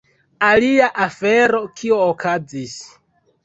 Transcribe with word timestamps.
Alia 0.47 0.87
afero, 1.03 1.61
kio 1.77 2.03
okazis: 2.09 2.77